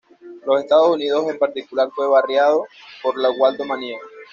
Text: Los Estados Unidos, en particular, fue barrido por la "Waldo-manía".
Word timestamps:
Los 0.47 0.61
Estados 0.63 0.89
Unidos, 0.95 1.29
en 1.29 1.37
particular, 1.37 1.91
fue 1.95 2.07
barrido 2.07 2.65
por 3.03 3.15
la 3.19 3.29
"Waldo-manía". 3.29 3.99